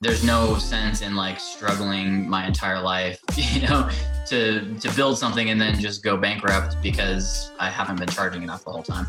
[0.00, 3.90] there's no sense in like struggling my entire life, you know,
[4.26, 8.64] to to build something and then just go bankrupt because I haven't been charging enough
[8.64, 9.06] the whole time.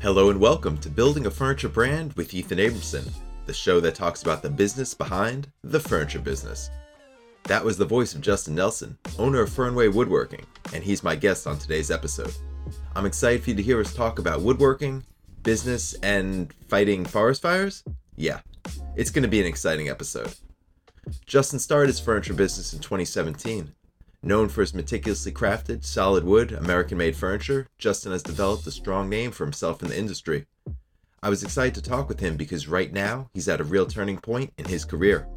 [0.00, 3.10] Hello and welcome to Building a Furniture Brand with Ethan Abramson,
[3.46, 6.70] the show that talks about the business behind the furniture business.
[7.44, 10.44] That was the voice of Justin Nelson, owner of Fernweh Woodworking,
[10.74, 12.34] and he's my guest on today's episode.
[12.96, 15.04] I'm excited for you to hear us talk about woodworking,
[15.42, 17.84] business, and fighting forest fires.
[18.16, 18.40] Yeah,
[18.96, 20.34] it's going to be an exciting episode.
[21.24, 23.72] Justin started his furniture business in 2017.
[24.22, 29.08] Known for his meticulously crafted, solid wood, American made furniture, Justin has developed a strong
[29.08, 30.46] name for himself in the industry.
[31.22, 34.18] I was excited to talk with him because right now he's at a real turning
[34.18, 35.28] point in his career.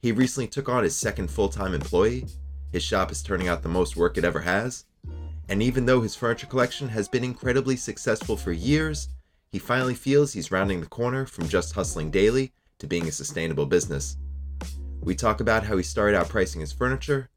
[0.00, 2.26] He recently took on his second full time employee,
[2.72, 4.84] his shop is turning out the most work it ever has,
[5.48, 9.08] and even though his furniture collection has been incredibly successful for years,
[9.52, 13.66] he finally feels he's rounding the corner from just hustling daily to being a sustainable
[13.66, 14.16] business.
[15.02, 17.28] We talk about how he started out pricing his furniture,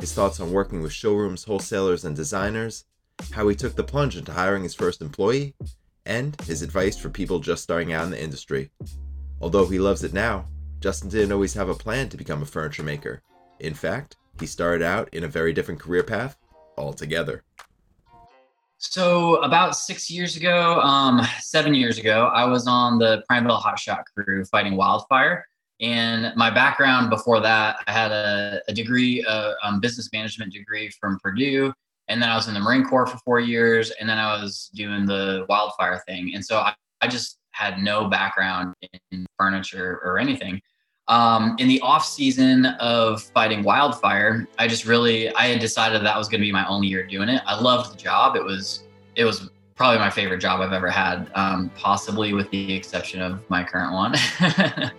[0.00, 2.84] his thoughts on working with showrooms, wholesalers, and designers,
[3.32, 5.54] how he took the plunge into hiring his first employee,
[6.04, 8.70] and his advice for people just starting out in the industry.
[9.40, 10.48] Although he loves it now,
[10.80, 13.22] Justin didn't always have a plan to become a furniture maker.
[13.60, 16.36] In fact, he started out in a very different career path
[16.76, 17.44] altogether.
[18.82, 24.04] So about six years ago, um, seven years ago, I was on the Prineville Hotshot
[24.16, 25.44] crew fighting wildfire.
[25.82, 30.88] And my background before that, I had a, a degree, a um, business management degree
[30.98, 31.74] from Purdue.
[32.08, 33.90] And then I was in the Marine Corps for four years.
[34.00, 36.32] And then I was doing the wildfire thing.
[36.34, 38.74] And so I, I just had no background
[39.10, 40.58] in furniture or anything.
[41.10, 46.16] Um, in the off season of fighting wildfire, I just really I had decided that
[46.16, 47.42] was going to be my only year doing it.
[47.46, 48.36] I loved the job.
[48.36, 48.84] It was
[49.16, 53.42] it was probably my favorite job I've ever had, um, possibly with the exception of
[53.50, 54.14] my current one.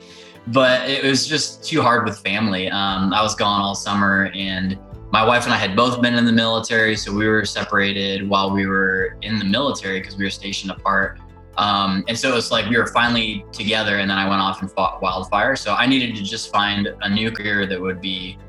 [0.47, 2.69] but it was just too hard with family.
[2.69, 4.77] Um, I was gone all summer, and
[5.11, 8.51] my wife and I had both been in the military, so we were separated while
[8.51, 11.19] we were in the military because we were stationed apart.
[11.61, 14.71] Um, and so it's like we were finally together, and then I went off and
[14.71, 15.55] fought wildfire.
[15.55, 18.39] So I needed to just find a new career that would be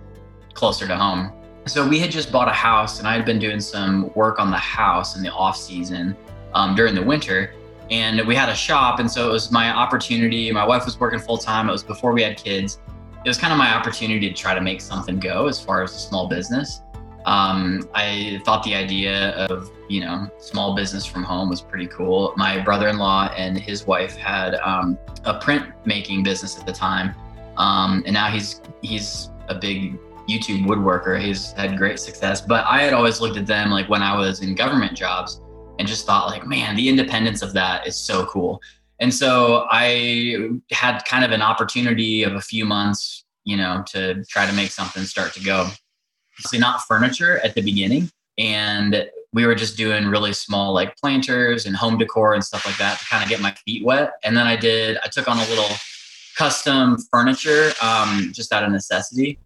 [0.54, 1.30] closer to home.
[1.66, 4.50] So we had just bought a house, and I had been doing some work on
[4.50, 6.16] the house in the off season
[6.54, 7.52] um, during the winter.
[7.90, 10.50] And we had a shop, and so it was my opportunity.
[10.50, 11.68] My wife was working full time.
[11.68, 12.80] It was before we had kids.
[13.26, 15.94] It was kind of my opportunity to try to make something go as far as
[15.94, 16.80] a small business
[17.24, 22.34] um, I thought the idea of you know small business from home was pretty cool.
[22.36, 27.14] My brother-in-law and his wife had um, a printmaking business at the time,
[27.56, 31.20] um, and now he's he's a big YouTube woodworker.
[31.20, 32.40] He's had great success.
[32.40, 35.40] But I had always looked at them like when I was in government jobs
[35.78, 38.60] and just thought like, man, the independence of that is so cool.
[39.00, 44.22] And so I had kind of an opportunity of a few months, you know, to
[44.24, 45.68] try to make something start to go
[46.38, 48.10] obviously not furniture at the beginning.
[48.38, 52.76] And we were just doing really small like planters and home decor and stuff like
[52.78, 54.12] that to kind of get my feet wet.
[54.24, 55.68] And then I did, I took on a little
[56.36, 59.38] custom furniture um, just out of necessity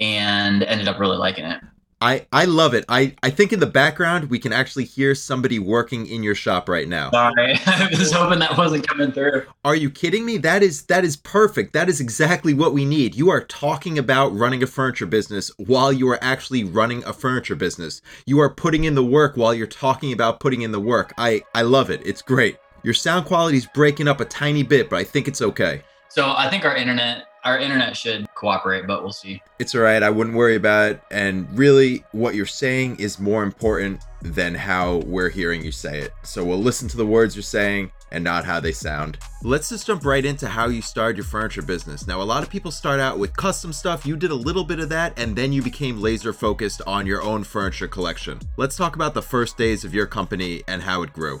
[0.00, 1.60] and ended up really liking it.
[2.04, 2.84] I, I love it.
[2.86, 6.68] I, I think in the background we can actually hear somebody working in your shop
[6.68, 7.10] right now.
[7.10, 9.46] Sorry, I was hoping that wasn't coming through.
[9.64, 10.36] Are you kidding me?
[10.36, 11.72] That is that is perfect.
[11.72, 13.14] That is exactly what we need.
[13.14, 17.56] You are talking about running a furniture business while you are actually running a furniture
[17.56, 18.02] business.
[18.26, 21.14] You are putting in the work while you're talking about putting in the work.
[21.16, 22.02] I I love it.
[22.04, 22.58] It's great.
[22.82, 25.80] Your sound quality is breaking up a tiny bit, but I think it's okay.
[26.10, 29.42] So I think our internet our internet should cooperate, but we'll see.
[29.58, 30.02] It's all right.
[30.02, 31.02] I wouldn't worry about it.
[31.10, 36.12] And really, what you're saying is more important than how we're hearing you say it.
[36.22, 39.18] So we'll listen to the words you're saying and not how they sound.
[39.42, 42.06] Let's just jump right into how you started your furniture business.
[42.06, 44.06] Now, a lot of people start out with custom stuff.
[44.06, 47.22] You did a little bit of that, and then you became laser focused on your
[47.22, 48.40] own furniture collection.
[48.56, 51.40] Let's talk about the first days of your company and how it grew.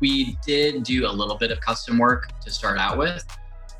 [0.00, 3.24] We did do a little bit of custom work to start out with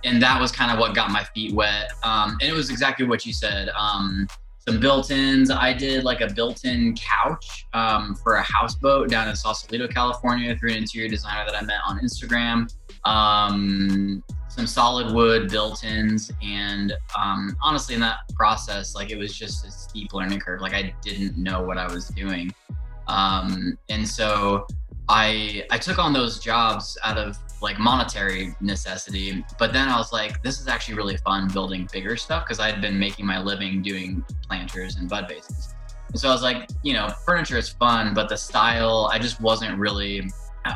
[0.05, 1.93] and that was kind of what got my feet wet.
[2.03, 3.69] Um, and it was exactly what you said.
[3.71, 4.27] Um,
[4.59, 5.51] some built-ins.
[5.51, 10.71] I did like a built-in couch um, for a houseboat down in Sausalito, California, through
[10.71, 12.73] an interior designer that I met on Instagram.
[13.05, 19.67] Um, some solid wood built-ins, and um, honestly, in that process, like it was just
[19.67, 20.61] a steep learning curve.
[20.61, 22.55] Like I didn't know what I was doing,
[23.09, 24.67] um, and so
[25.09, 30.13] I I took on those jobs out of like monetary necessity, but then I was
[30.13, 33.41] like, this is actually really fun building bigger stuff because I had been making my
[33.41, 35.75] living doing planters and bud vases.
[36.09, 39.41] And so I was like, you know, furniture is fun, but the style I just
[39.41, 40.29] wasn't really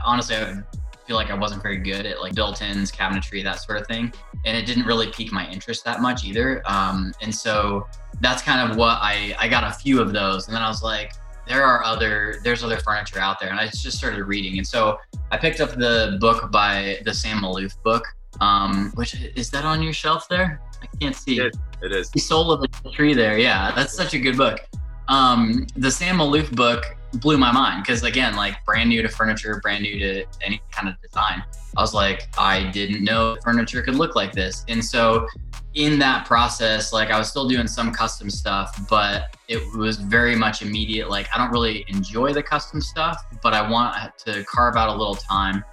[0.05, 0.63] honestly I
[1.07, 4.13] feel like I wasn't very good at like built-ins, cabinetry, that sort of thing,
[4.45, 6.63] and it didn't really pique my interest that much either.
[6.67, 7.87] Um, and so
[8.21, 10.83] that's kind of what I I got a few of those, and then I was
[10.83, 11.13] like,
[11.47, 14.99] there are other there's other furniture out there, and I just started reading, and so
[15.31, 18.05] I picked up the book by the Sam Maloof book.
[18.41, 20.61] Um, which is that on your shelf there?
[20.83, 21.41] I can't see.
[21.41, 22.11] It, it is.
[22.11, 23.39] The Soul of the Tree there.
[23.39, 24.61] Yeah, that's such a good book.
[25.09, 26.85] Um, the Sam Maloof book
[27.21, 30.89] blew my mind because again, like brand new to furniture, brand new to any kind
[30.89, 31.43] of design.
[31.77, 34.65] I was like, I didn't know furniture could look like this.
[34.69, 35.27] And so
[35.75, 40.35] in that process, like I was still doing some custom stuff, but it was very
[40.35, 41.11] much immediate.
[41.11, 44.97] Like I don't really enjoy the custom stuff, but I want to carve out a
[44.97, 45.65] little time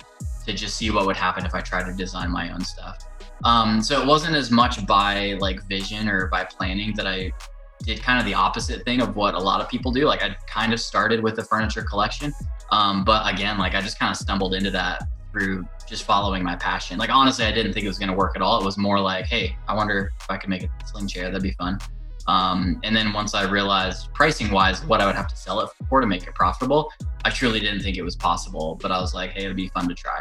[0.45, 3.07] to just see what would happen if I tried to design my own stuff.
[3.45, 7.31] Um, so it wasn't as much by like vision or by planning that I
[7.83, 10.05] did kind of the opposite thing of what a lot of people do.
[10.05, 12.33] Like I kind of started with the furniture collection.
[12.71, 16.55] Um, but again, like I just kind of stumbled into that through just following my
[16.55, 16.97] passion.
[16.97, 18.59] Like honestly, I didn't think it was going to work at all.
[18.61, 21.25] It was more like, hey, I wonder if I could make a sling chair.
[21.25, 21.79] That'd be fun.
[22.25, 25.69] Um, and then once I realized pricing wise what I would have to sell it
[25.89, 26.91] for to make it profitable,
[27.25, 28.79] I truly didn't think it was possible.
[28.81, 30.17] But I was like, hey, it'd be fun to try.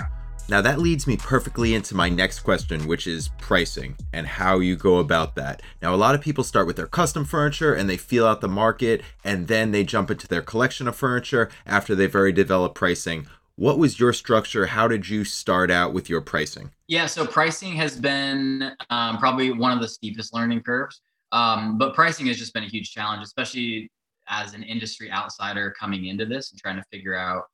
[0.49, 4.77] Now, that leads me perfectly into my next question, which is pricing and how you
[4.77, 5.63] go about that.
[5.81, 8.49] Now, a lot of people start with their custom furniture and they feel out the
[8.49, 13.29] market, and then they jump into their collection of furniture after they've already developed pricing.
[13.57, 14.67] What was your structure?
[14.67, 16.73] How did you start out with your pricing?
[16.89, 21.01] Yeah, so pricing has been um, probably one of the steepest learning curves.
[21.31, 23.91] Um, but pricing has just been a huge challenge, especially
[24.29, 27.45] as an industry outsider coming into this and trying to figure out,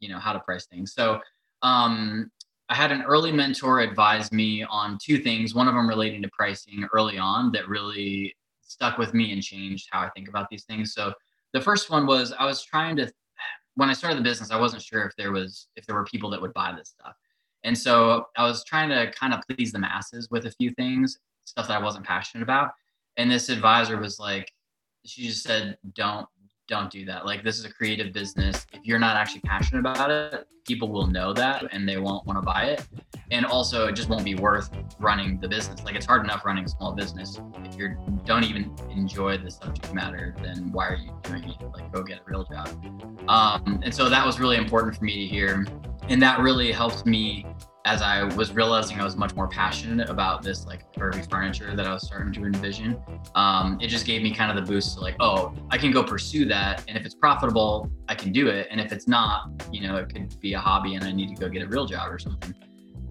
[0.00, 0.92] you know, how to price things.
[0.92, 1.20] So
[1.62, 2.30] um,
[2.68, 5.54] I had an early mentor advise me on two things.
[5.54, 9.88] One of them relating to pricing early on that really stuck with me and changed
[9.90, 10.94] how I think about these things.
[10.94, 11.12] So
[11.52, 13.12] the first one was I was trying to
[13.74, 16.30] when I started the business, I wasn't sure if there was if there were people
[16.30, 17.14] that would buy this stuff.
[17.64, 21.18] And so I was trying to kind of please the masses with a few things,
[21.44, 22.70] stuff that I wasn't passionate about.
[23.16, 24.50] And this advisor was like,
[25.04, 26.26] she just said, don't
[26.70, 27.26] don't do that.
[27.26, 28.64] Like this is a creative business.
[28.72, 32.38] If you're not actually passionate about it, people will know that and they won't want
[32.38, 32.86] to buy it.
[33.32, 34.70] And also it just won't be worth
[35.00, 35.82] running the business.
[35.82, 37.40] Like it's hard enough running a small business.
[37.64, 41.60] If you don't even enjoy the subject matter, then why are you doing it?
[41.60, 42.68] Like go get a real job.
[43.28, 45.66] Um, and so that was really important for me to hear.
[46.08, 47.46] And that really helped me
[47.84, 51.86] as I was realizing I was much more passionate about this like curvy furniture that
[51.86, 53.00] I was starting to envision,
[53.34, 56.02] um, it just gave me kind of the boost to like, oh, I can go
[56.02, 56.84] pursue that.
[56.88, 58.68] And if it's profitable, I can do it.
[58.70, 61.40] And if it's not, you know, it could be a hobby and I need to
[61.40, 62.54] go get a real job or something.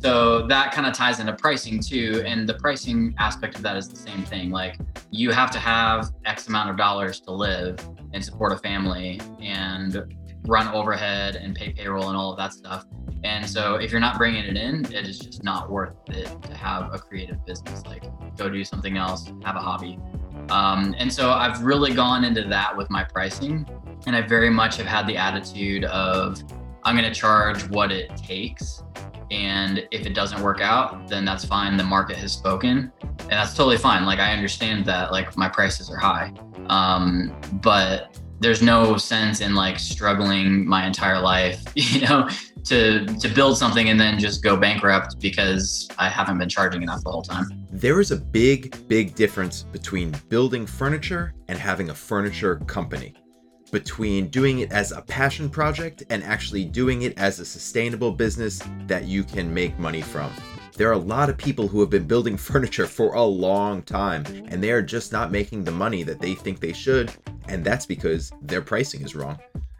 [0.01, 2.23] So that kind of ties into pricing too.
[2.25, 4.49] And the pricing aspect of that is the same thing.
[4.49, 4.77] Like
[5.11, 7.77] you have to have X amount of dollars to live
[8.13, 10.15] and support a family and
[10.45, 12.85] run overhead and pay payroll and all of that stuff.
[13.23, 16.53] And so if you're not bringing it in, it is just not worth it to
[16.53, 17.85] have a creative business.
[17.85, 18.03] Like
[18.37, 19.99] go do something else, have a hobby.
[20.49, 23.67] Um, and so I've really gone into that with my pricing.
[24.07, 26.41] And I very much have had the attitude of
[26.83, 28.83] I'm going to charge what it takes.
[29.31, 31.77] And if it doesn't work out, then that's fine.
[31.77, 32.91] The market has spoken.
[33.01, 34.05] And that's totally fine.
[34.05, 36.31] Like I understand that like my prices are high.
[36.67, 42.27] Um, but there's no sense in like struggling my entire life, you know,
[42.65, 47.03] to to build something and then just go bankrupt because I haven't been charging enough
[47.03, 47.47] the whole time.
[47.71, 53.13] There is a big, big difference between building furniture and having a furniture company.
[53.71, 58.61] Between doing it as a passion project and actually doing it as a sustainable business
[58.87, 60.31] that you can make money from.
[60.79, 64.23] There are a lot of people who have been building furniture for a long time
[64.47, 67.11] and they are just not making the money that they think they should,
[67.49, 69.37] and that's because their pricing is wrong.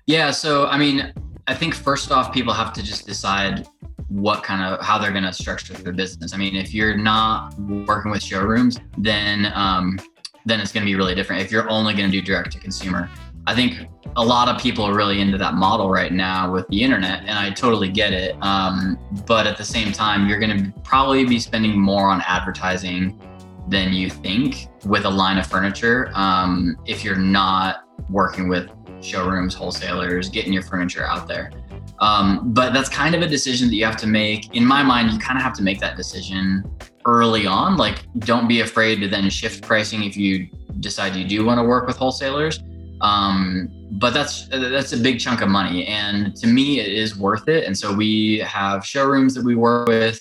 [0.08, 1.13] Yeah, so I mean,
[1.48, 3.65] I think first off, people have to just decide
[4.10, 6.34] what kind of how they're going to structure their business.
[6.34, 10.01] I mean, if you're not working with showrooms, then um,
[10.46, 11.41] then it's going to be really different.
[11.41, 13.10] If you're only going to do direct to consumer,
[13.48, 16.84] I think a lot of people are really into that model right now with the
[16.84, 18.36] internet, and I totally get it.
[18.42, 23.20] Um, but at the same time, you're going to probably be spending more on advertising
[23.68, 28.70] than you think with a line of furniture um, if you're not working with
[29.01, 31.51] showrooms, wholesalers, getting your furniture out there.
[32.00, 34.56] Um, but that's kind of a decision that you have to make.
[34.56, 36.63] In my mind, you kind of have to make that decision
[37.06, 37.78] early on.
[37.78, 40.48] Like, don't be afraid to then shift pricing if you
[40.80, 42.63] decide you do want to work with wholesalers.
[43.01, 47.48] Um, but that's that's a big chunk of money, and to me, it is worth
[47.48, 47.65] it.
[47.65, 50.20] And so we have showrooms that we work with,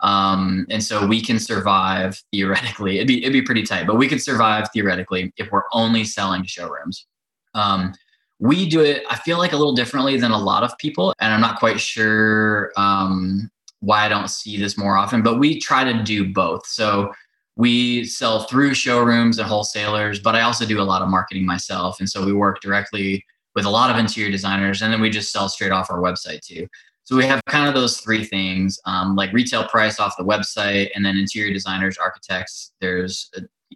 [0.00, 2.96] um, and so we can survive theoretically.
[2.96, 6.44] It'd be it'd be pretty tight, but we could survive theoretically if we're only selling
[6.44, 7.06] showrooms.
[7.54, 7.94] Um,
[8.40, 11.12] we do it, I feel like a little differently than a lot of people.
[11.20, 15.58] And I'm not quite sure um, why I don't see this more often, but we
[15.60, 16.66] try to do both.
[16.66, 17.12] So
[17.58, 21.98] we sell through showrooms and wholesalers, but I also do a lot of marketing myself.
[21.98, 23.24] And so we work directly
[23.56, 26.40] with a lot of interior designers, and then we just sell straight off our website
[26.40, 26.68] too.
[27.02, 30.90] So we have kind of those three things, um, like retail price off the website,
[30.94, 32.74] and then interior designers, architects.
[32.80, 33.28] There's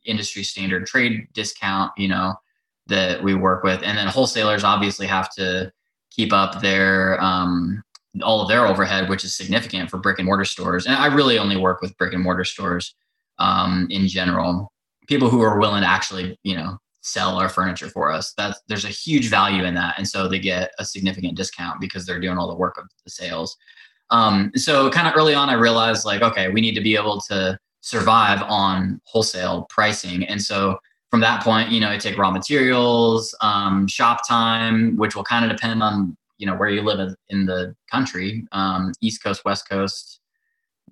[0.05, 2.35] industry standard trade discount, you know,
[2.87, 5.73] that we work with, and then wholesalers obviously have to
[6.13, 7.83] keep up their um,
[8.23, 10.87] all of their overhead, which is significant for brick and mortar stores.
[10.87, 12.95] And I really only work with brick and mortar stores
[13.43, 14.73] um, in general.
[15.09, 18.33] People who are willing to actually, you know, sell our furniture for us.
[18.37, 22.07] That's there's a huge value in that, and so they get a significant discount because
[22.07, 23.57] they're doing all the work of the sales.
[24.11, 27.21] Um, so kind of early on, I realized like, okay, we need to be able
[27.23, 30.79] to survive on wholesale pricing, and so
[31.11, 35.45] from that point, you know, I take raw materials, um, shop time, which will kind
[35.45, 39.69] of depend on you know where you live in the country, um, East Coast, West
[39.69, 40.21] Coast,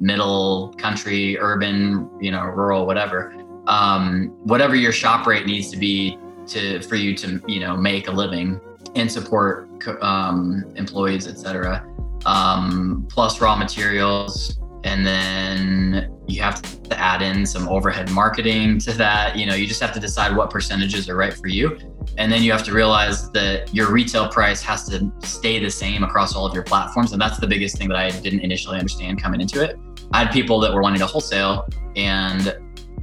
[0.00, 3.34] middle country, urban, you know, rural, whatever.
[3.66, 8.08] Um, whatever your shop rate needs to be to for you to you know make
[8.08, 8.60] a living
[8.94, 9.68] and support
[10.02, 11.86] um, employees, etc.
[12.26, 18.92] Um, plus raw materials, and then you have to add in some overhead marketing to
[18.92, 19.36] that.
[19.36, 21.78] You know, you just have to decide what percentages are right for you.
[22.18, 26.02] And then you have to realize that your retail price has to stay the same
[26.02, 27.12] across all of your platforms.
[27.12, 29.78] And that's the biggest thing that I didn't initially understand coming into it.
[30.12, 32.56] I had people that were wanting to wholesale and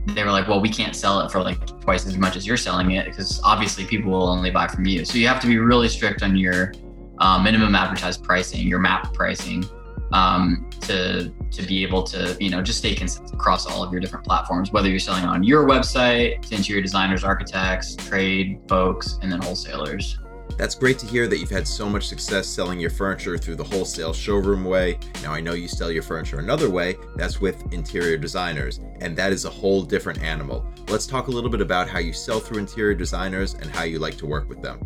[0.07, 2.57] they were like, well, we can't sell it for like twice as much as you're
[2.57, 5.05] selling it because obviously people will only buy from you.
[5.05, 6.73] So you have to be really strict on your
[7.19, 9.65] uh, minimum advertised pricing, your map pricing,
[10.13, 13.99] um, to to be able to you know just stay consistent across all of your
[13.99, 14.71] different platforms.
[14.71, 20.19] Whether you're selling on your website to interior designers, architects, trade folks, and then wholesalers.
[20.57, 23.63] That's great to hear that you've had so much success selling your furniture through the
[23.63, 24.97] wholesale showroom way.
[25.21, 29.31] Now, I know you sell your furniture another way, that's with interior designers, and that
[29.31, 30.65] is a whole different animal.
[30.89, 33.99] Let's talk a little bit about how you sell through interior designers and how you
[33.99, 34.83] like to work with them.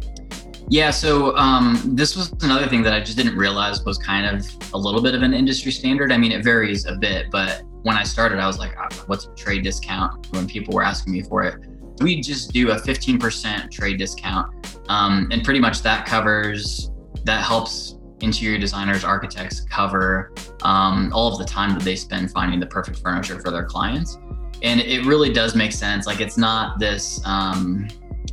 [0.68, 4.46] Yeah, so um, this was another thing that I just didn't realize was kind of
[4.74, 6.12] a little bit of an industry standard.
[6.12, 9.26] I mean, it varies a bit, but when I started, I was like, ah, what's
[9.26, 10.28] a trade discount?
[10.32, 11.56] When people were asking me for it,
[12.02, 14.80] we just do a 15% trade discount.
[14.90, 16.92] Um, and pretty much that covers,
[17.24, 22.60] that helps interior designers, architects cover um, all of the time that they spend finding
[22.60, 24.18] the perfect furniture for their clients.
[24.64, 26.06] And it really does make sense.
[26.06, 27.88] Like it's not this, um,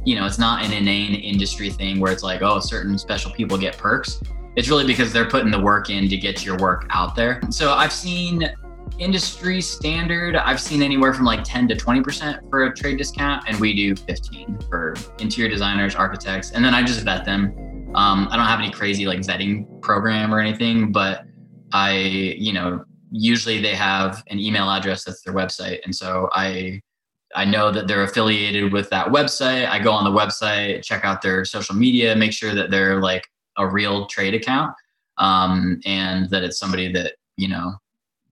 [0.04, 3.56] you know, it's not an inane industry thing where it's like, oh, certain special people
[3.56, 4.20] get perks.
[4.56, 7.40] It's really because they're putting the work in to get your work out there.
[7.50, 8.50] So I've seen
[8.98, 13.58] industry standard, I've seen anywhere from like 10 to 20% for a trade discount, and
[13.60, 17.54] we do 15 for interior designers, architects, and then I just vet them.
[17.94, 21.24] Um, I don't have any crazy like vetting program or anything, but
[21.72, 26.80] I, you know, usually they have an email address that's their website, and so I,
[27.34, 29.68] I know that they're affiliated with that website.
[29.68, 33.26] I go on the website, check out their social media, make sure that they're like
[33.56, 34.74] a real trade account,
[35.18, 37.74] um, and that it's somebody that you know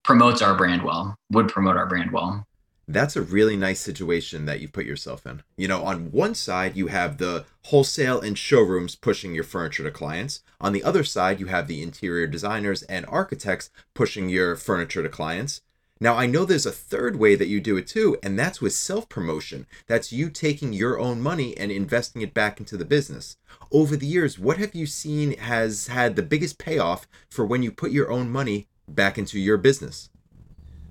[0.06, 2.46] promotes our brand well, would promote our brand well.
[2.86, 5.42] That's a really nice situation that you put yourself in.
[5.56, 9.90] You know, on one side, you have the wholesale and showrooms pushing your furniture to
[9.90, 10.44] clients.
[10.60, 15.08] On the other side, you have the interior designers and architects pushing your furniture to
[15.08, 15.62] clients.
[15.98, 18.74] Now, I know there's a third way that you do it too, and that's with
[18.74, 19.66] self promotion.
[19.88, 23.38] That's you taking your own money and investing it back into the business.
[23.72, 27.72] Over the years, what have you seen has had the biggest payoff for when you
[27.72, 30.10] put your own money back into your business?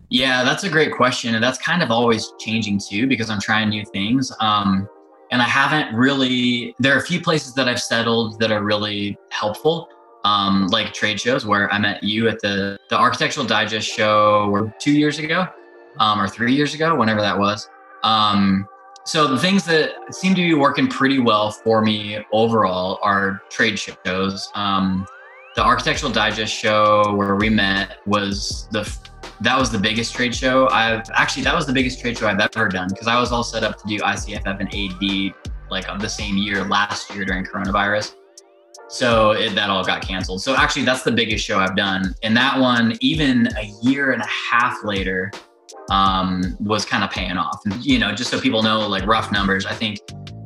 [0.09, 1.35] Yeah, that's a great question.
[1.35, 4.31] And that's kind of always changing too because I'm trying new things.
[4.39, 4.87] Um,
[5.31, 9.17] and I haven't really, there are a few places that I've settled that are really
[9.29, 9.89] helpful,
[10.23, 14.91] um, like trade shows where I met you at the, the Architectural Digest show two
[14.91, 15.47] years ago
[15.97, 17.67] um, or three years ago, whenever that was.
[18.03, 18.67] Um,
[19.03, 23.79] so the things that seem to be working pretty well for me overall are trade
[23.79, 24.49] shows.
[24.55, 25.07] Um,
[25.55, 28.97] the Architectural Digest show where we met was the
[29.41, 32.39] that was the biggest trade show I've actually that was the biggest trade show I've
[32.39, 35.35] ever done because I was all set up to do ICFF and AD
[35.69, 38.15] like of the same year last year during coronavirus.
[38.88, 40.41] So it, that all got canceled.
[40.43, 44.21] So actually, that's the biggest show I've done, and that one, even a year and
[44.21, 45.31] a half later,
[45.89, 47.62] um, was kind of paying off.
[47.81, 50.00] You know, just so people know, like rough numbers, I think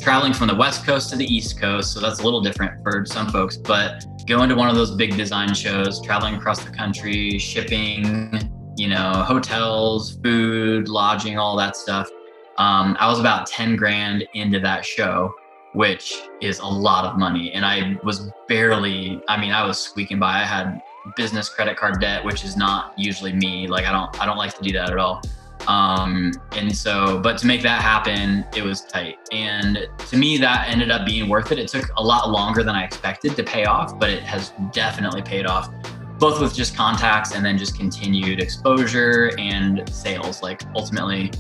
[0.10, 3.06] traveling from the West Coast to the East Coast, so that's a little different for
[3.06, 7.38] some folks, but going to one of those big design shows, traveling across the country,
[7.38, 12.10] shipping, you know, hotels, food, lodging, all that stuff.
[12.58, 15.32] Um, I was about 10 grand into that show.
[15.74, 17.52] which is a lot of money.
[17.52, 20.40] And I was barely, I mean, I was squeaking by.
[20.40, 20.82] I had
[21.16, 23.68] business credit card debt, which is not usually me.
[23.68, 25.22] Like I don't, I don't like to do that at all.
[25.68, 29.18] Um, and so, but to make that happen, it was tight.
[29.32, 31.60] And to me, that ended up being worth it.
[31.60, 35.22] It took a lot longer than I expected to pay off, but it has definitely
[35.22, 35.70] paid off,
[36.18, 40.42] both with just contacts and then just continued exposure and sales.
[40.42, 41.32] Like ultimately,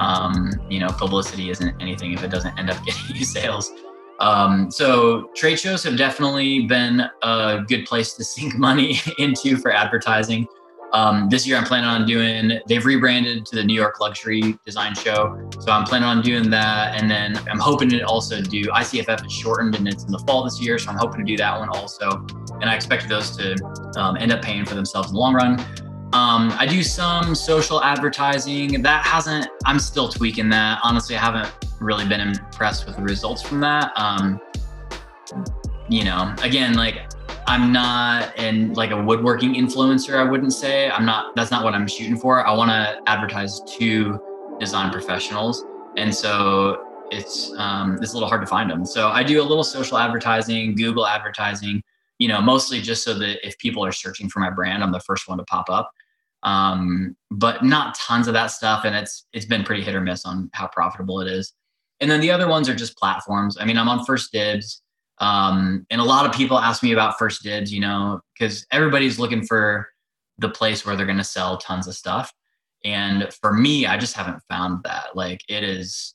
[0.00, 3.72] um, you know, publicity isn't anything if it doesn't end up getting you sales.
[4.20, 9.72] Um, so trade shows have definitely been a good place to sink money into for
[9.72, 10.48] advertising.
[10.92, 12.60] Um, this year, I'm planning on doing.
[12.66, 17.00] They've rebranded to the New York Luxury Design Show, so I'm planning on doing that.
[17.00, 20.44] And then I'm hoping to also do ICFF is shortened and it's in the fall
[20.44, 22.26] this year, so I'm hoping to do that one also.
[22.60, 23.56] And I expect those to
[23.96, 25.60] um, end up paying for themselves in the long run.
[26.14, 28.80] Um, I do some social advertising.
[28.80, 29.46] That hasn't.
[29.66, 30.80] I'm still tweaking that.
[30.82, 33.92] Honestly, I haven't really been impressed with the results from that.
[33.94, 34.40] Um,
[35.90, 37.10] you know, again, like
[37.48, 40.16] I'm not in like a woodworking influencer.
[40.16, 41.34] I wouldn't say I'm not.
[41.34, 42.46] That's not what I'm shooting for.
[42.46, 44.20] I want to advertise to
[44.60, 45.64] design professionals,
[45.96, 48.84] and so it's um, it's a little hard to find them.
[48.84, 51.82] So I do a little social advertising, Google advertising.
[52.18, 55.00] You know, mostly just so that if people are searching for my brand, I'm the
[55.00, 55.90] first one to pop up
[56.42, 58.84] um, but not tons of that stuff.
[58.84, 61.52] And it's it's been pretty hit or miss on how profitable it is.
[62.00, 63.56] And then the other ones are just platforms.
[63.58, 64.80] I mean, I'm on 1stDibs,
[65.20, 69.44] um, and a lot of people ask me about 1stDibs, you know, because everybody's looking
[69.44, 69.88] for
[70.38, 72.32] the place where they're going to sell tons of stuff.
[72.84, 75.16] And for me, I just haven't found that.
[75.16, 76.14] Like it is,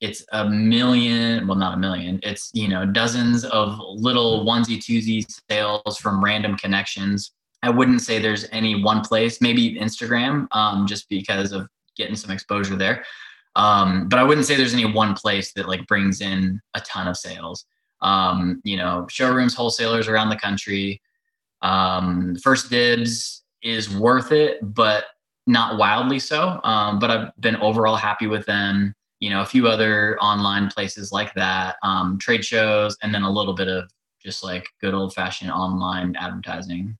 [0.00, 5.24] it's a million, well, not a million, it's, you know, dozens of little onesie twosie
[5.48, 7.32] sales from random connections
[7.64, 12.30] I wouldn't say there's any one place, maybe Instagram, um, just because of getting some
[12.30, 13.04] exposure there.
[13.56, 17.08] Um, but I wouldn't say there's any one place that like brings in a ton
[17.08, 17.64] of sales.
[18.04, 21.00] Um, you know, showrooms, wholesalers around the country.
[21.62, 25.06] Um, 1stDibs is worth it, but
[25.46, 26.60] not wildly so.
[26.62, 28.94] Um, but I've been overall happy with them.
[29.20, 33.30] You know, a few other online places like that, um, trade shows, and then a
[33.30, 33.90] little bit of
[34.22, 36.96] just like good old fashioned online advertising.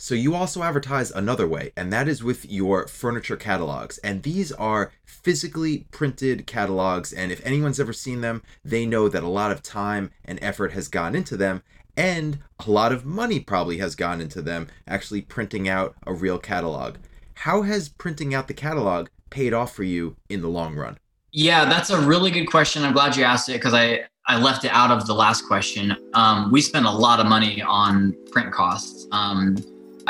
[0.00, 3.98] So you also advertise another way, and that is with your furniture catalogs.
[3.98, 9.22] And these are physically printed catalogs, and if anyone's ever seen them, they know that
[9.22, 11.62] a lot of time and effort has gone into them,
[11.98, 16.38] and a lot of money probably has gone into them actually printing out a real
[16.38, 16.96] catalog.
[17.34, 20.96] How has printing out the catalog paid off for you in the long run?
[21.30, 22.84] Yeah, that's a really good question.
[22.84, 25.94] I'm glad you asked it because I I left it out of the last question.
[26.14, 29.06] Um, we spend a lot of money on print costs.
[29.12, 29.58] Um,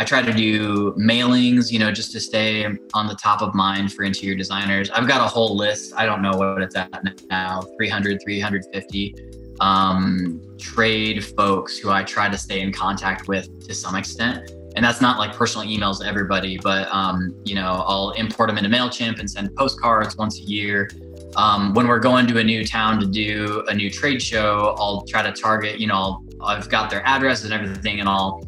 [0.01, 3.93] I try to do mailings, you know, just to stay on the top of mind
[3.93, 4.89] for interior designers.
[4.89, 5.93] I've got a whole list.
[5.95, 6.91] I don't know what it's at
[7.29, 9.15] now 300, 350
[9.61, 14.51] um, trade folks who I try to stay in contact with to some extent.
[14.75, 18.57] And that's not like personal emails to everybody, but, um, you know, I'll import them
[18.57, 20.89] into MailChimp and send postcards once a year.
[21.37, 25.03] Um, when we're going to a new town to do a new trade show, I'll
[25.03, 28.41] try to target, you know, I've got their addresses and everything, and I'll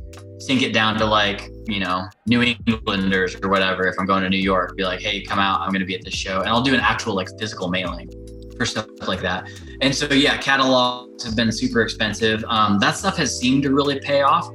[0.46, 3.87] sink it down to like you know New Englanders or whatever.
[3.87, 5.61] If I'm going to New York, be like, hey, come out.
[5.61, 8.11] I'm going to be at this show, and I'll do an actual like physical mailing
[8.57, 9.48] for stuff like that.
[9.81, 12.44] And so yeah, catalogs have been super expensive.
[12.48, 14.48] Um, that stuff has seemed to really pay off.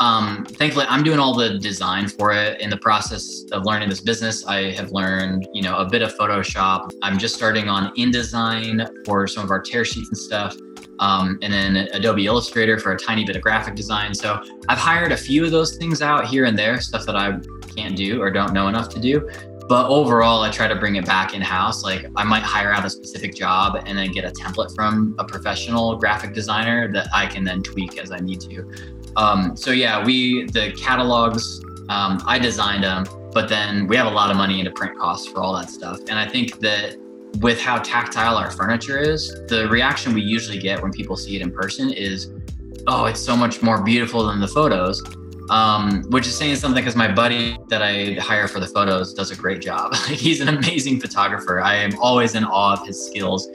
[0.00, 2.60] Um, thankfully, I'm doing all the design for it.
[2.60, 6.14] In the process of learning this business, I have learned, you know, a bit of
[6.16, 6.90] Photoshop.
[7.02, 10.56] I'm just starting on InDesign for some of our tear sheets and stuff
[10.98, 14.14] um, and then Adobe Illustrator for a tiny bit of graphic design.
[14.14, 17.38] So I've hired a few of those things out here and there, stuff that I
[17.74, 19.28] can't do or don't know enough to do.
[19.66, 21.82] But overall, I try to bring it back in house.
[21.82, 25.24] Like I might hire out a specific job and then get a template from a
[25.24, 28.70] professional graphic designer that I can then tweak as I need to.
[29.16, 34.10] Um, so yeah, we the catalogs um, I designed them, but then we have a
[34.10, 35.98] lot of money into print costs for all that stuff.
[36.08, 36.96] And I think that
[37.40, 41.42] with how tactile our furniture is, the reaction we usually get when people see it
[41.42, 42.30] in person is,
[42.86, 45.02] oh, it's so much more beautiful than the photos.
[45.50, 49.30] Um, which is saying something because my buddy that I hire for the photos does
[49.30, 49.94] a great job.
[50.06, 51.60] He's an amazing photographer.
[51.60, 53.46] I am always in awe of his skills.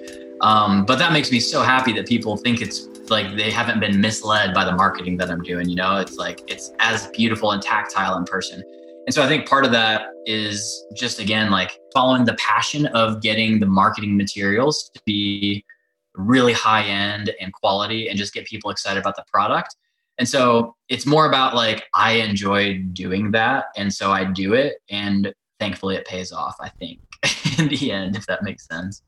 [0.41, 3.99] Um, but that makes me so happy that people think it's like they haven't been
[4.01, 5.69] misled by the marketing that I'm doing.
[5.69, 8.63] You know, it's like it's as beautiful and tactile in person.
[9.05, 13.21] And so I think part of that is just again like following the passion of
[13.21, 15.65] getting the marketing materials to be
[16.15, 19.75] really high end and quality and just get people excited about the product.
[20.17, 24.75] And so it's more about like I enjoy doing that and so I do it
[24.89, 26.99] and thankfully it pays off, I think,
[27.57, 29.01] in the end if that makes sense.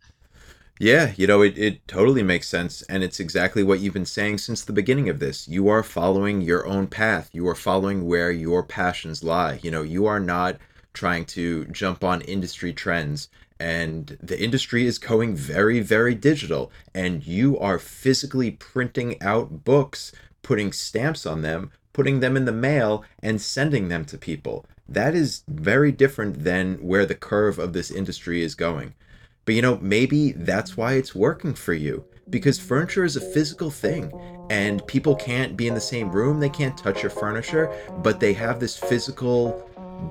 [0.82, 2.82] Yeah, you know, it, it totally makes sense.
[2.90, 5.48] And it's exactly what you've been saying since the beginning of this.
[5.48, 9.60] You are following your own path, you are following where your passions lie.
[9.62, 10.58] You know, you are not
[10.92, 13.30] trying to jump on industry trends.
[13.60, 16.72] And the industry is going very, very digital.
[16.96, 22.52] And you are physically printing out books, putting stamps on them, putting them in the
[22.52, 24.66] mail, and sending them to people.
[24.90, 28.96] That is very different than where the curve of this industry is going.
[29.46, 32.06] But you know, maybe that's why it's working for you.
[32.30, 34.12] Because furniture is a physical thing,
[34.50, 37.74] and people can't be in the same room, they can't touch your furniture,
[38.04, 39.68] but they have this physical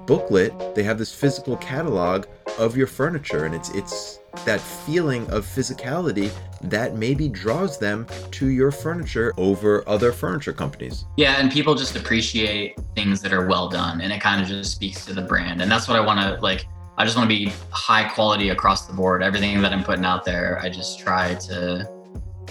[0.06, 2.26] booklet, they have this physical catalog
[2.58, 6.30] of your furniture, and it's it's that feeling of physicality
[6.62, 11.04] that maybe draws them to your furniture over other furniture companies.
[11.16, 14.72] Yeah, and people just appreciate things that are well done, and it kind of just
[14.72, 16.66] speaks to the brand, and that's what I want to like
[17.00, 19.22] I just want to be high quality across the board.
[19.22, 21.90] Everything that I'm putting out there, I just try to,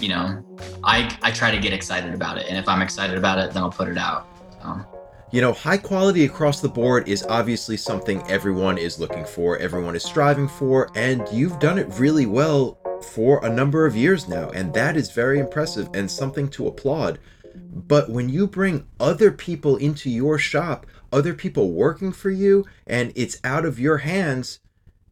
[0.00, 0.44] you know,
[0.82, 3.62] I I try to get excited about it, and if I'm excited about it, then
[3.62, 4.26] I'll put it out.
[4.60, 4.84] So.
[5.30, 9.94] You know, high quality across the board is obviously something everyone is looking for, everyone
[9.94, 12.76] is striving for, and you've done it really well
[13.14, 17.20] for a number of years now, and that is very impressive and something to applaud.
[17.54, 23.12] But when you bring other people into your shop, other people working for you, and
[23.14, 24.60] it's out of your hands,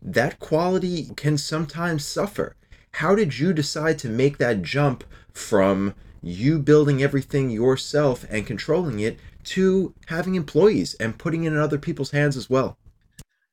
[0.01, 2.57] that quality can sometimes suffer.
[2.93, 9.01] How did you decide to make that jump from you building everything yourself and controlling
[9.01, 12.77] it to having employees and putting it in other people's hands as well?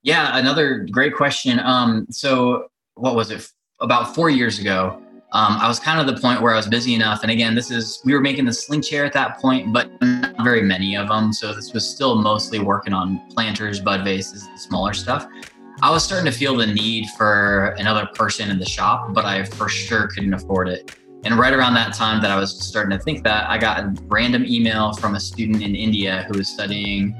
[0.03, 1.59] Yeah, another great question.
[1.59, 3.49] Um, so, what was it?
[3.81, 5.01] About four years ago,
[5.35, 7.21] um, I was kind of the point where I was busy enough.
[7.21, 10.41] And again, this is, we were making the sling chair at that point, but not
[10.45, 11.33] very many of them.
[11.33, 15.27] So this was still mostly working on planters, bud vases, the smaller stuff.
[15.81, 19.43] I was starting to feel the need for another person in the shop, but I
[19.43, 20.97] for sure couldn't afford it.
[21.25, 23.93] And right around that time that I was starting to think that, I got a
[24.03, 27.13] random email from a student in India who was studying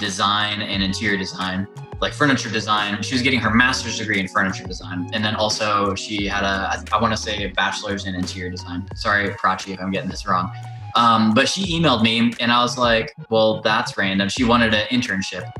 [0.00, 1.68] design and interior design
[2.00, 3.02] like furniture design.
[3.02, 5.10] She was getting her master's degree in furniture design.
[5.12, 8.88] And then also she had a, I want to say a bachelor's in interior design.
[8.94, 10.50] Sorry, Prachi, if I'm getting this wrong.
[10.96, 14.28] Um, but she emailed me and I was like, well, that's random.
[14.28, 15.50] She wanted an internship.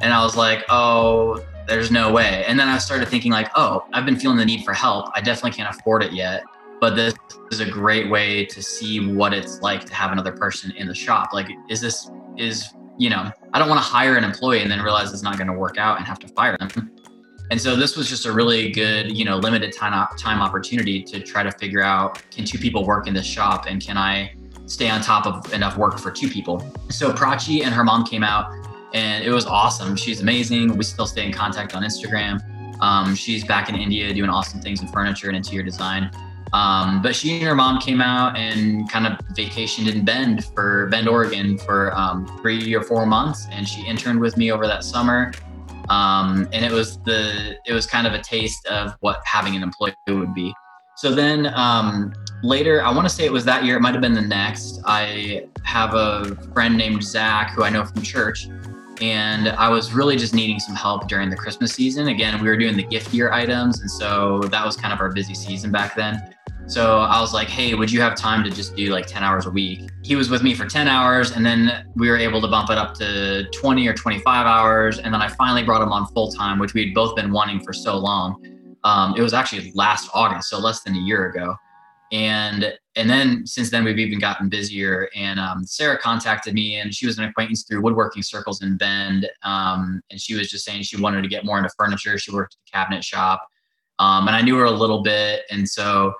[0.00, 2.44] And I was like, oh, there's no way.
[2.46, 5.10] And then I started thinking like, oh, I've been feeling the need for help.
[5.14, 6.42] I definitely can't afford it yet.
[6.80, 7.14] But this
[7.52, 10.94] is a great way to see what it's like to have another person in the
[10.94, 11.32] shop.
[11.32, 14.80] Like, is this, is you know, I don't want to hire an employee and then
[14.80, 16.90] realize it's not going to work out and have to fire them.
[17.50, 21.20] And so this was just a really good, you know, limited time time opportunity to
[21.20, 24.34] try to figure out can two people work in this shop and can I
[24.66, 26.64] stay on top of enough work for two people.
[26.88, 28.50] So Prachi and her mom came out
[28.94, 29.96] and it was awesome.
[29.96, 30.76] She's amazing.
[30.76, 32.40] We still stay in contact on Instagram.
[32.80, 36.10] Um, she's back in India doing awesome things in furniture and interior design.
[36.52, 40.86] Um, but she and her mom came out and kind of vacationed in Bend for
[40.88, 44.84] Bend, Oregon for um, three or four months, and she interned with me over that
[44.84, 45.32] summer.
[45.88, 49.62] Um, and it was the it was kind of a taste of what having an
[49.62, 50.54] employee would be.
[50.96, 52.12] So then um,
[52.42, 53.76] later, I want to say it was that year.
[53.76, 54.80] It might have been the next.
[54.84, 58.46] I have a friend named Zach who I know from church,
[59.00, 62.08] and I was really just needing some help during the Christmas season.
[62.08, 65.10] Again, we were doing the gift year items, and so that was kind of our
[65.10, 66.34] busy season back then.
[66.66, 69.46] So I was like, hey, would you have time to just do like 10 hours
[69.46, 69.90] a week?
[70.02, 72.78] He was with me for 10 hours, and then we were able to bump it
[72.78, 74.98] up to 20 or 25 hours.
[74.98, 77.60] And then I finally brought him on full time, which we had both been wanting
[77.60, 78.42] for so long.
[78.84, 81.54] Um, it was actually last August, so less than a year ago.
[82.10, 85.08] And and then since then we've even gotten busier.
[85.14, 89.28] And um, Sarah contacted me, and she was an acquaintance through woodworking circles in Bend.
[89.42, 92.18] Um, and she was just saying she wanted to get more into furniture.
[92.18, 93.46] She worked at the cabinet shop,
[93.98, 96.14] um, and I knew her a little bit, and so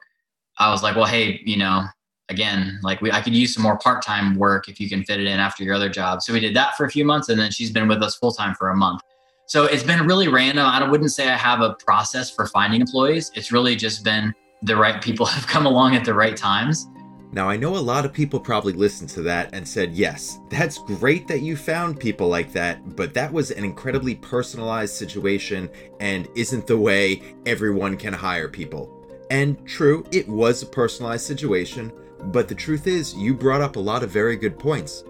[0.58, 1.84] I was like, well, hey, you know,
[2.28, 5.26] again, like we, I could use some more part-time work if you can fit it
[5.26, 6.22] in after your other job.
[6.22, 8.32] So we did that for a few months and then she's been with us full
[8.32, 9.02] time for a month.
[9.46, 10.64] So it's been really random.
[10.64, 13.30] I wouldn't say I have a process for finding employees.
[13.34, 16.88] It's really just been the right people have come along at the right times.
[17.34, 20.78] Now, I know a lot of people probably listened to that and said, yes, that's
[20.78, 26.28] great that you found people like that, but that was an incredibly personalized situation and
[26.36, 29.01] isn't the way everyone can hire people.
[29.33, 31.90] And true, it was a personalized situation,
[32.25, 35.05] but the truth is, you brought up a lot of very good points.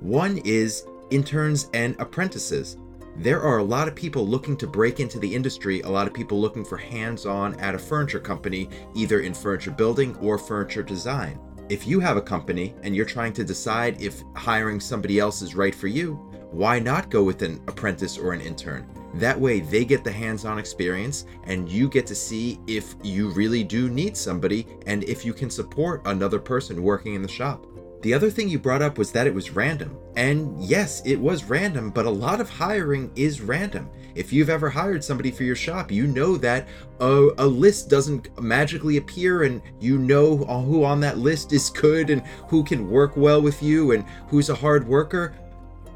[0.00, 2.78] One is interns and apprentices.
[3.18, 6.12] There are a lot of people looking to break into the industry, a lot of
[6.12, 10.82] people looking for hands on at a furniture company, either in furniture building or furniture
[10.82, 11.38] design.
[11.68, 15.54] If you have a company and you're trying to decide if hiring somebody else is
[15.54, 16.14] right for you,
[16.50, 18.84] why not go with an apprentice or an intern?
[19.14, 23.30] That way, they get the hands on experience and you get to see if you
[23.30, 27.66] really do need somebody and if you can support another person working in the shop.
[28.02, 29.94] The other thing you brought up was that it was random.
[30.16, 33.90] And yes, it was random, but a lot of hiring is random.
[34.14, 36.66] If you've ever hired somebody for your shop, you know that
[36.98, 42.08] a, a, list doesn't magically appear and you know who on that list is good
[42.08, 45.34] and who can work well with you and who's a hard worker.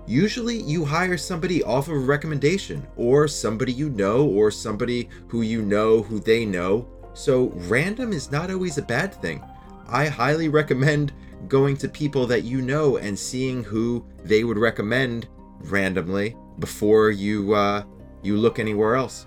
[0.06, 5.42] Usually, you hire somebody off of a recommendation or somebody you know or somebody who
[5.42, 6.86] you know who they know.
[7.14, 9.42] So, random is not always a bad thing.
[9.88, 11.12] I highly recommend
[11.48, 15.28] going to people that you know and seeing who they would recommend
[15.60, 17.84] randomly before you uh,
[18.22, 19.26] you look anywhere else.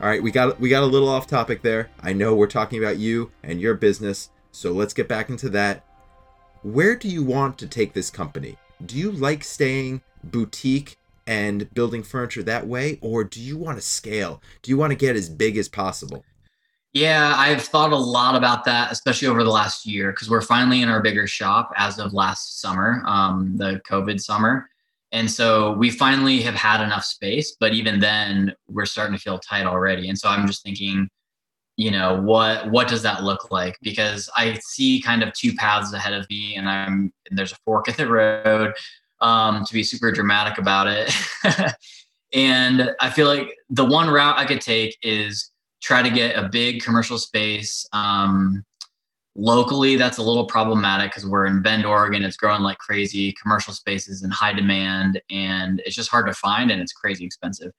[0.00, 1.90] All right, we got we got a little off topic there.
[2.00, 5.84] I know we're talking about you and your business, so let's get back into that.
[6.62, 8.56] Where do you want to take this company?
[8.84, 13.82] Do you like staying boutique and building furniture that way or do you want to
[13.82, 14.40] scale?
[14.62, 16.24] Do you want to get as big as possible?
[16.94, 20.80] Yeah, I've thought a lot about that, especially over the last year, because we're finally
[20.80, 24.68] in our bigger shop as of last summer, um, the COVID summer.
[25.12, 29.38] And so we finally have had enough space, but even then we're starting to feel
[29.38, 30.08] tight already.
[30.08, 31.08] And so I'm just thinking,
[31.78, 33.78] you know, what what does that look like?
[33.80, 37.58] Because I see kind of two paths ahead of me and I'm and there's a
[37.64, 38.74] fork in the road,
[39.20, 41.14] um, to be super dramatic about it.
[42.34, 46.48] and I feel like the one route I could take is try to get a
[46.48, 47.86] big commercial space.
[47.92, 48.64] Um,
[49.36, 52.24] locally, that's a little problematic because we're in Bend, Oregon.
[52.24, 53.32] It's growing like crazy.
[53.40, 57.70] Commercial spaces in high demand, and it's just hard to find, and it's crazy expensive.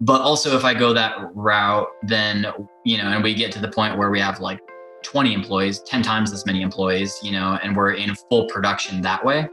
[0.00, 2.46] But also, if I go that route, then
[2.84, 4.60] you know, and we get to the point where we have like
[5.02, 9.24] 20 employees, 10 times as many employees, you know, and we're in full production that
[9.24, 9.48] way.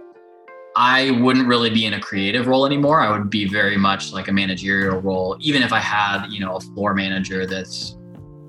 [0.75, 2.99] I wouldn't really be in a creative role anymore.
[3.01, 6.55] I would be very much like a managerial role, even if I had, you know,
[6.55, 7.97] a floor manager that's,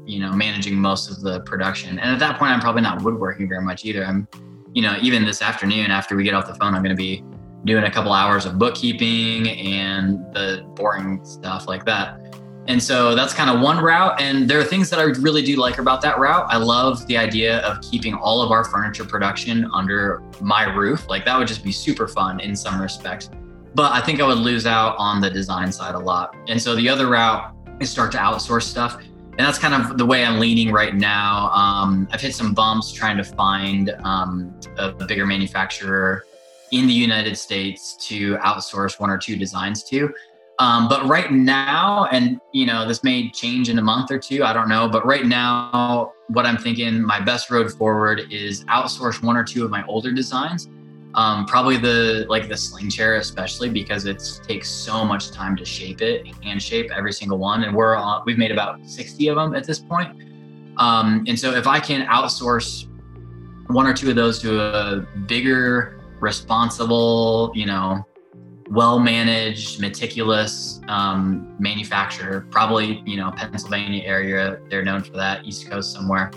[0.05, 1.99] you know, managing most of the production.
[1.99, 4.05] And at that point, I'm probably not woodworking very much either.
[4.05, 4.29] I'm,
[4.75, 7.25] you know, even this afternoon after we get off the phone, I'm going to be
[7.65, 12.21] doing a couple hours of bookkeeping and the boring stuff like that.
[12.69, 14.21] And so that's kind of one route.
[14.21, 16.47] And there are things that I really do like about that route.
[16.51, 21.09] I love the idea of keeping all of our furniture production under my roof.
[21.09, 23.31] Like that would just be super fun in some respects.
[23.75, 26.37] But I think I would lose out on the design side a lot.
[26.47, 29.01] And so the other route is start to outsource stuff.
[29.01, 31.49] And that's kind of the way I'm leaning right now.
[31.51, 36.25] Um, I've hit some bumps trying to find um, a, a bigger manufacturer
[36.73, 40.13] in the United States to outsource one or two designs to.
[40.59, 44.43] Um, but right now, and you know, this may change in a month or two,
[44.43, 44.89] I don't know.
[44.89, 49.65] But right now, what I'm thinking, my best road forward is outsource one or two
[49.65, 50.69] of my older designs.
[51.15, 55.65] Um, probably the like the sling chair, especially because it takes so much time to
[55.65, 59.37] shape it, hand shape every single one, and we're on, we've made about 60 of
[59.37, 60.11] them at this point.
[60.77, 62.87] Um, and so, if I can outsource
[63.69, 68.05] one or two of those to a bigger, responsible, you know,
[68.71, 72.47] well managed, meticulous um, manufacturer.
[72.51, 74.61] Probably, you know, Pennsylvania area.
[74.69, 75.45] They're known for that.
[75.45, 76.31] East Coast somewhere.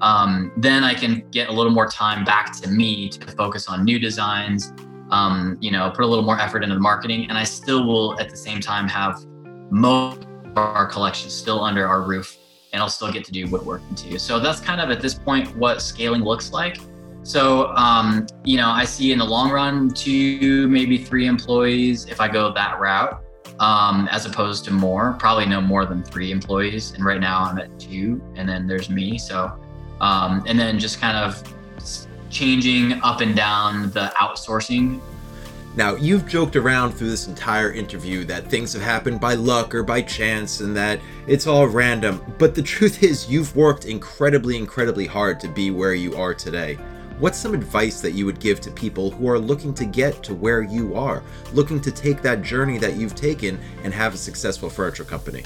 [0.00, 3.84] Um, then I can get a little more time back to me to focus on
[3.84, 4.72] new designs.
[5.10, 8.18] Um, you know, put a little more effort into the marketing, and I still will
[8.20, 9.24] at the same time have
[9.70, 12.38] most of our collections still under our roof,
[12.72, 14.18] and I'll still get to do woodworking too.
[14.18, 16.78] So that's kind of at this point what scaling looks like.
[17.22, 22.20] So, um, you know, I see in the long run two, maybe three employees if
[22.20, 23.22] I go that route,
[23.60, 25.16] um, as opposed to more.
[25.18, 26.92] Probably no more than three employees.
[26.92, 29.18] And right now I'm at two, and then there's me.
[29.18, 29.52] So,
[30.00, 31.42] um, and then just kind of
[32.30, 35.00] changing up and down the outsourcing.
[35.76, 39.84] Now, you've joked around through this entire interview that things have happened by luck or
[39.84, 42.20] by chance and that it's all random.
[42.38, 46.76] But the truth is, you've worked incredibly, incredibly hard to be where you are today.
[47.20, 50.34] What's some advice that you would give to people who are looking to get to
[50.34, 54.70] where you are, looking to take that journey that you've taken and have a successful
[54.70, 55.44] furniture company?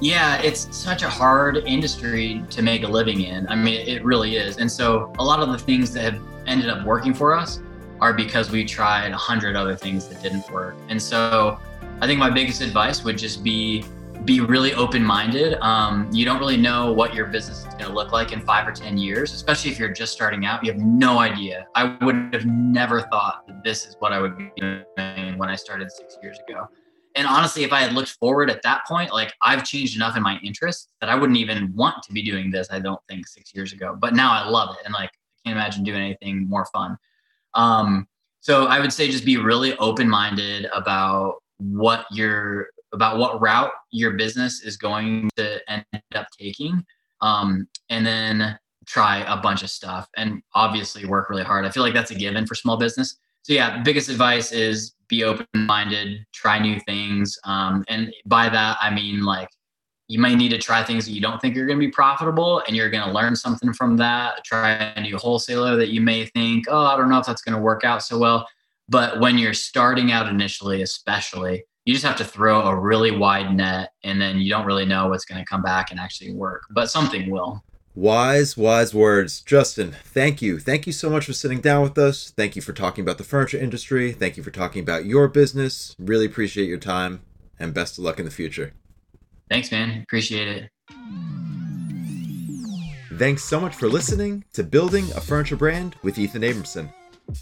[0.00, 3.46] Yeah, it's such a hard industry to make a living in.
[3.46, 4.56] I mean, it really is.
[4.56, 7.60] And so a lot of the things that have ended up working for us
[8.00, 10.74] are because we tried a hundred other things that didn't work.
[10.88, 11.60] And so
[12.00, 13.84] I think my biggest advice would just be
[14.24, 15.54] be really open minded.
[15.60, 18.66] Um, you don't really know what your business is going to look like in five
[18.66, 20.64] or 10 years, especially if you're just starting out.
[20.64, 21.66] You have no idea.
[21.74, 25.56] I would have never thought that this is what I would be doing when I
[25.56, 26.68] started six years ago.
[27.16, 30.22] And honestly, if I had looked forward at that point, like I've changed enough in
[30.22, 33.54] my interests that I wouldn't even want to be doing this, I don't think six
[33.54, 33.96] years ago.
[33.98, 34.84] But now I love it.
[34.84, 36.96] And like, I can't imagine doing anything more fun.
[37.54, 38.06] Um,
[38.40, 43.72] so I would say just be really open minded about what you're about what route
[43.90, 46.84] your business is going to end up taking
[47.20, 51.64] um, and then try a bunch of stuff and obviously work really hard.
[51.64, 53.16] I feel like that's a given for small business.
[53.42, 58.90] So yeah biggest advice is be open-minded try new things um, and by that i
[58.90, 59.48] mean like
[60.08, 62.62] you might need to try things that you don't think are going to be profitable
[62.66, 66.26] and you're going to learn something from that try a new wholesaler that you may
[66.26, 68.46] think oh i don't know if that's going to work out so well.
[68.88, 73.52] But when you're starting out initially especially you just have to throw a really wide
[73.52, 76.62] net and then you don't really know what's going to come back and actually work
[76.70, 79.40] but something will Wise, wise words.
[79.42, 80.60] Justin, thank you.
[80.60, 82.32] Thank you so much for sitting down with us.
[82.36, 84.12] Thank you for talking about the furniture industry.
[84.12, 85.96] Thank you for talking about your business.
[85.98, 87.20] Really appreciate your time
[87.58, 88.74] and best of luck in the future.
[89.50, 90.02] Thanks, man.
[90.04, 90.70] Appreciate it.
[93.18, 96.92] Thanks so much for listening to Building a Furniture Brand with Ethan Abramson.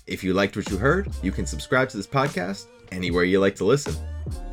[0.06, 3.57] If you liked what you heard, you can subscribe to this podcast anywhere you like
[3.57, 3.94] to listen.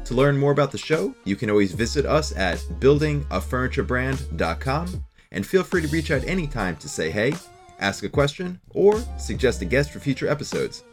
[0.06, 5.63] To learn more about the show, you can always visit us at buildingafurniturebrand.com and feel
[5.63, 7.34] free to reach out anytime to say hey,
[7.80, 10.84] ask a question, or suggest a guest for future episodes.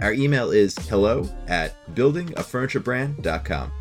[0.00, 3.72] Our email is hello at buildingafurniturebrand.com.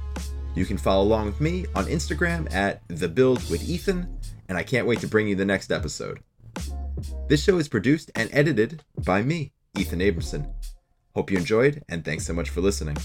[0.56, 4.64] You can follow along with me on Instagram at the build with Ethan, and I
[4.64, 6.20] can't wait to bring you the next episode.
[7.30, 10.52] This show is produced and edited by me, Ethan Abramson.
[11.16, 12.98] Hope you enjoyed, and thanks so much for listening.